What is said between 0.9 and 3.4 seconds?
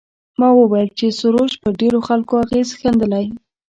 چې سروش پر ډېرو خلکو اغېز ښندلی.